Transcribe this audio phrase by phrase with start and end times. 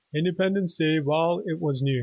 [0.15, 1.99] INDEPENDENCE DAY WHILE IT WAS NEW.